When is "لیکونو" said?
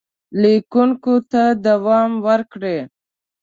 0.41-1.15